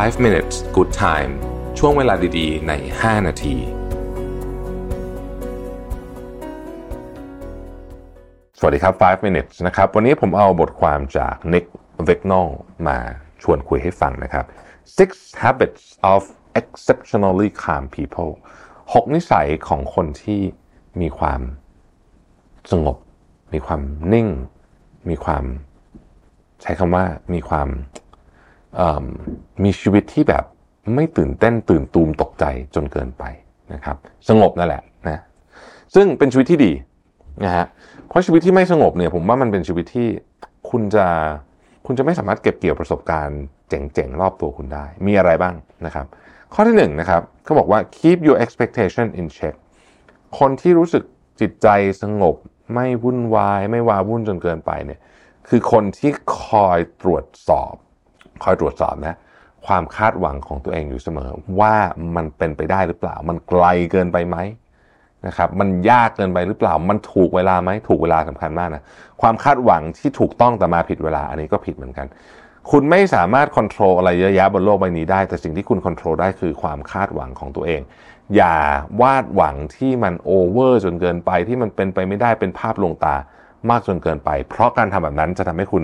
[0.00, 1.32] 5 minutes good time
[1.78, 3.56] ช่วงเวลาดีๆ ใน 5 นาที
[8.58, 11.66] สวัสดีครับ 5 minutes นะครับ วันนี้ผมเอาบทความจาก Nick
[12.08, 12.48] v i g n o l
[12.88, 12.98] มา
[13.42, 14.44] ชวนคุยให้ฟังนะครับ
[14.98, 15.10] Six
[15.44, 16.22] habits of
[16.60, 18.32] exceptionally calm people
[18.72, 20.40] 6 นิสัยของคนที่
[21.00, 21.40] มีความ
[22.70, 22.96] สงบ
[23.52, 23.82] มีความ
[24.12, 24.28] นิ่ง
[25.08, 25.44] มีความ
[26.62, 27.68] ใช้คำว่ามีความ
[29.64, 30.44] มีชีวิตที่แบบ
[30.94, 33.24] ไม่ตื่นเต้นตื่นตูมตกใจจนเกินไป
[33.72, 33.96] นะครับ
[34.28, 35.20] สงบนั่นแหละนะ
[35.94, 36.72] ซึ่งเป็นชีวิตที่ดี
[37.44, 37.66] นะฮะ
[38.08, 40.08] เพราะชีวิตที่ไม่สงบเนี่ยผมว่ามันเป็นชีวิตที่
[40.70, 41.06] คุณจะ
[41.86, 45.54] คุณจะไม่สามารถเก็บเกี่ยวประสบการณ์เจ๋งๆ รอบตัวคุณได้ มีอะไรบ้าง
[45.86, 46.06] นะครับ
[46.54, 49.54] ข้อที่หนึ่งนะครับเขาบอกว่า keep your expectation in check
[50.38, 51.02] คนที่รู้สึก
[51.40, 51.68] จิตใจ
[52.02, 52.36] สงบ
[52.74, 55.00] ไม่วุ่นวาย ไม่วาวุ่นจนเกินไปเนี่ย
[55.48, 57.74] คือคนที่คอยตรวจสอบ
[58.42, 59.16] คอยตรวจสอบนะ
[59.66, 61.30] ความคาดหวังของตัวเองอยู่เสมอ
[61.60, 61.74] ว่า
[62.16, 64.36] มันเป็นไปได้หรือเปล่า มันไกลเกินไปไหม
[65.26, 68.82] นะครับมันยากเกินไปหรือเปล่า มันถูกเวลาไหมถูกเวลาสำคัญมากนะ
[69.20, 72.06] ความคาดหวังที่ถูกต้องแต่มาผิดเวลาอันนี้ก็ผิดเหมือนกัน
[72.70, 77.80] คุณไม่สามารถควบคุมอะไรเยอะแยะบนโลกใบนี้ได้ แต่สิ่งที่คุณควบคุมได้คือความคาดหวังของตัวเอง
[78.36, 78.56] อย่า
[79.00, 83.16] วาดหวังที่มันโอเวอร์จนเกินไปที่มันเป็นไปไม่ได้เป็นภาพลวงตา
[83.70, 85.82] มากจนเกินไป เพราะการทำแบบนั้นจะทำให้คุณ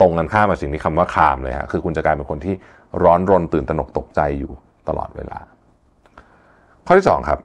[0.00, 2.54] ตรงกันข้ามกับสิ่งที่คำว่าคามเลยฮะคือคุณจะกลายเป็นคนที่
[3.02, 4.52] ร้อนรนตื่นตระหนกตกใจอยู่
[4.88, 5.38] ตลอดเวลา
[6.86, 7.40] ข้อที่ 2 ครับ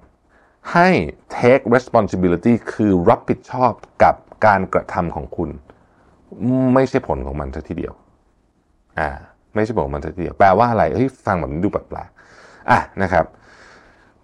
[0.74, 0.90] ให้
[1.38, 3.72] take responsibility คือรับผิดชอบ
[4.04, 5.50] กับการกระทำของคุณ
[6.74, 7.94] ไม่ใช่ผลของมันทีเดียว
[9.00, 9.10] อ่า
[9.56, 13.26] ไม่ใช่ผลของมันทีเดียว แปลว่าอะไรเฮ้ยฟังแบบนี้ดูแปลกๆอะนะครับ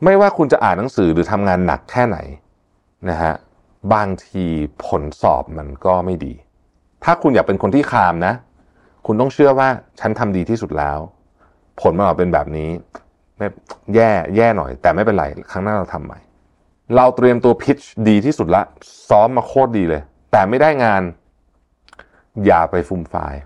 [0.03, 2.17] ไม่ว่าคุณจะอ่านหนังสือหรือทำงานหนักแค่ไหน
[3.09, 3.33] นะฮะ
[3.93, 4.45] บางที
[4.85, 6.33] ผลสอบมันก็ไม่ดี
[7.03, 8.33] ถ้าคุณอยากเป็นคนที่คามนะ
[9.05, 9.69] คุณต้องเชื่อว่า
[9.99, 10.97] ฉันทำดีที่สุดแล้ว
[11.81, 12.69] ผลมันออกเป็นแบบนี้
[13.37, 13.47] ไม่
[13.95, 16.19] แย่แย่หน่อย แต่ไม่เป็นไรครั้งหน้าเราทำใหม่
[16.95, 17.77] เราเตรียมตัวพิช
[18.09, 18.61] ดีที่สุดละ
[19.09, 20.01] ซ้อมมาโคตรดีเลย
[20.31, 21.01] แต่ไม่ได้งาน
[22.45, 23.39] อย่าไปฟุมไฟล์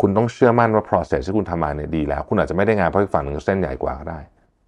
[0.00, 4.18] คุณต้องเชื่อมั่นว่า process ที่คุณทำมาเนี่ยดีแล้ว คุณอาจจะไม่ได้งานเพราะอีกฝั่งหนึ่งเส้นใหญ่กว่าก็ได้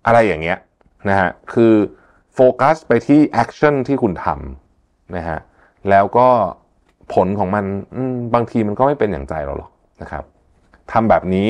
[0.06, 0.58] อะไรอย่างเงี้ย
[1.08, 1.74] นะฮะคือ
[2.34, 5.38] โฟกัสไปที่ action ที่คุณทำนะฮะ
[5.90, 6.28] แล้วก็
[7.14, 7.64] ผลของมัน
[8.34, 9.70] บางทีมันก็ไม่เป็นอย่างใจเราหรอก
[10.02, 10.24] นะครับ
[10.92, 11.48] ทำแบบนี้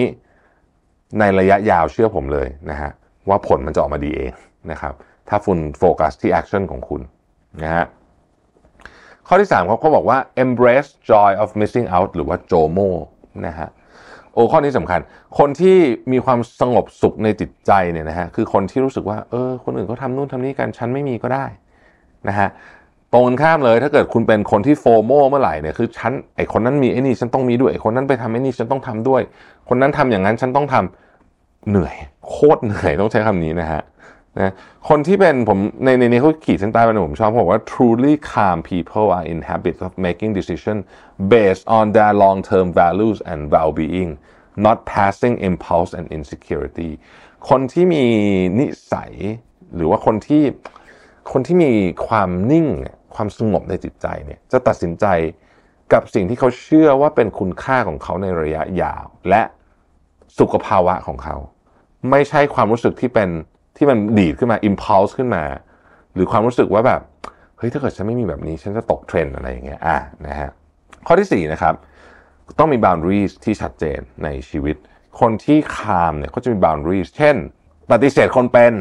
[1.19, 2.91] ในระยะยาวเชื่อผมเลยนะฮะ
[3.29, 4.33] ว่าผลมันจะออกมาดีเอง
[4.71, 4.95] นะครับ
[5.29, 7.01] ถ้าคุณโฟกัสที่ action ของคุณ
[7.63, 7.85] นะฮะ
[9.27, 12.89] ข้อที่3เขาเขาบอกว่า embrace joy of missing out หรือว่า JOMO
[13.47, 13.69] นะฮะ
[14.35, 15.01] โอ้ข้อนี้สำคัญ
[15.39, 15.77] คนที่
[16.13, 21.45] มีความสงบสุขในจิตใจเนี่ยนะฮะคือคนที่รู้สึกว่าเออคนอื่นเขาทำนู่นทำนี่กันฉันไม่มีก็ได้
[22.29, 22.49] นะฮะ
[23.13, 29.23] ตรงกันข้ามเลย ถ้าเกิดคุณเป็นคนที่โฟโมเมื่อไหร่เนี่ยคือฉันไอคนนั้นมีไอนี่ฉันต้องมีด้วยไอคนนั้นไปทำไอนี่ฉันต้องทำด้วย
[29.69, 31.95] คนนั้นทำอย่างนั้นฉันต้องทำเหนื่อย
[32.29, 33.83] โคตรเหนื่อยต้องใช้คำนี้นะฮะ
[34.39, 34.53] นะ
[34.89, 40.77] คนที่เป็นผมในในนี้เขาขีดเส้นใต้ไปผมชอบบอกว่า truly calm people are in habit of making decision
[41.33, 44.11] based on their long term values and well being
[44.67, 46.91] not passing impulse and insecurity
[47.49, 48.05] คนที่มี
[48.59, 49.13] นิสัย
[49.77, 50.43] หรือว่าคนที่
[51.33, 51.73] คนที่มี
[52.07, 52.67] ความนิ่ง
[53.17, 55.07] ความสงบในจิตใจเนี่ยจะตัดสินใจ
[55.93, 59.43] กับสิ่งที่เขาเชื่อว่าเป็นคุณค่าของเขาในระยะยาว และ
[60.39, 61.37] สุขภาวะของเขา
[62.11, 63.29] ไม่ใช่ความรู้สึกที่เป็น
[63.77, 65.45] ที่มันดีดขึ้นมา impulse ขึ้นมา
[66.15, 67.01] หรือความรู้สึกว่าแบบ
[67.57, 70.51] เฮ้ยถ้าเกิดฉันไม่มีแบบนี้ ฉันจะตกเทรนอะไรอย่างเงี้ยอะนะฮะ
[71.07, 71.75] ข้อที่4นะครับ
[72.59, 74.77] ต้องมี boundaries ที่ชัดเจนในชีวิต
[75.21, 77.37] คนที่คามเนี่ยก็จะมี boundaries เช่น
[77.93, 78.75] ปฏิเสธคนเป็น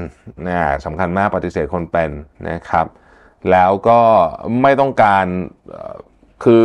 [0.48, 2.10] นะสำคัญมากปฏิเสธคนเป็น
[2.50, 2.86] นะครับ
[3.52, 4.00] แล้วก็
[4.62, 5.26] ไม่ต้องการ
[6.44, 6.62] คือ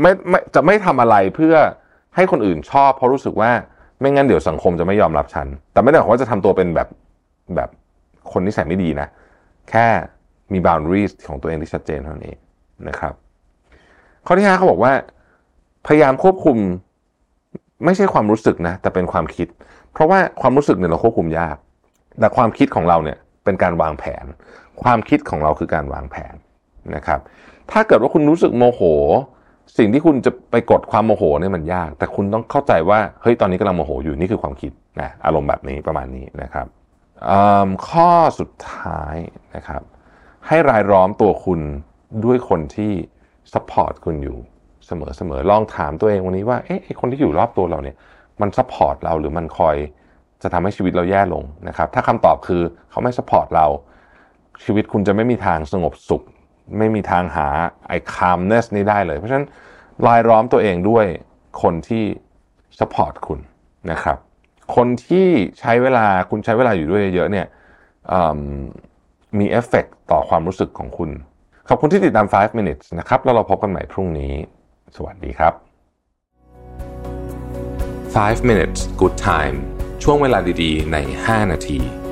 [0.00, 1.54] ไม่ไม่จะไม่ทำอะไรเพื่อ
[2.14, 3.50] ให้คนอื่นชอบ เพราะรู้สึกว่า
[4.00, 6.88] ไม่งั้นเดี๋ยวสังคมจะไม่ยอมรับฉัน แต่ไม่ได้หมายความว่าจะทำตัวเป็นแบบ
[7.56, 7.68] แบบ
[8.32, 9.08] คนนิสัยไม่ดีนะ
[9.70, 9.86] แค่
[10.52, 12.38] มี boundaries ของตัวเองที่ชัดเจนเท่านั้นเอง
[12.88, 13.12] นะครับ
[14.26, 14.92] ข้อที่ห้าเขาบอกว่า
[15.86, 16.56] พยายามควบคุม
[17.84, 19.48] ไม่ใช่ความรู้สึกนะ แต่เป็นความคิด
[19.92, 21.56] เพราะว่าความรู้สึกเนี่ยเราควบคุมยาก
[22.20, 24.24] แต่ความคิดของเราเนี่ย เป็นการวางแผน
[24.82, 26.34] ความคิดของเราคือการวางแผน
[26.96, 27.20] นะครับ
[27.70, 28.80] ถ้าเกิดว่าคุณรู้สึกโมโห
[29.78, 36.66] สิ่งที่คุณจะไปกดความโมโหเนี่ยมันยาก แต่คุณต้องเข้าใจว่าเฮ้ยตอนนี้กำลังโมโหอยู่นี่คือความคิดนะอารมณ์แบบนี้ประมาณนี้นะครับ
[37.88, 39.16] ข้อสุดท้าย
[39.54, 39.82] นะครับ
[40.48, 41.60] ให้รายล้อมตัวคุณ
[42.24, 42.92] ด้วยคนที่
[43.52, 44.38] support คุณอยู่
[44.86, 47.96] เสมอๆลองถามตัวเองวันนี้ว่าเอ๊ะคนที่อยู่รอบตัวเราเนี่ย
[48.40, 49.76] มัน support เราหรือมันคอย
[50.42, 53.66] จะทำให้ชีวิตเราแย่ลงนะครับ ถ้าคำตอบคือเขาไม่ support เรา
[54.64, 56.22] ชีวิตคุณจะไม่มีทางสงบสุข
[56.78, 57.46] ไม่มีทางหา
[57.88, 59.46] ไอ้ calmness นี้ได้เลย เพราะฉะนั้น
[60.06, 61.06] รายล้อมตัวเองด้วย
[61.62, 62.04] คนที่
[62.78, 63.40] support คุณ
[63.90, 64.18] นะครับ
[64.76, 65.26] คนที่
[65.60, 67.46] ใช้เวลาคุณใช้เวลาอยู่ด้วยเยอะเนี่ย
[69.38, 71.10] มีเอฟเฟกต่อความรู้สึกของคุณ
[71.68, 74.32] ขอบคุณที่ติดตาม 5 minutes นะครับ แล้วเราพบกันใหม่พรุ่งนี้
[74.96, 75.52] สวัสดีครับ
[78.14, 82.03] 5 minutes good time ช่วงเวลาดีๆ ใน 5 นาที